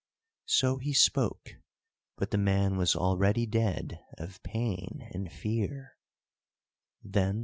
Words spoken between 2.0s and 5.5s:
but the man was already dead of pain and